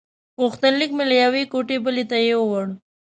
[0.41, 2.65] غوښتنلیک مې له یوې کوټې بلې ته یووړ.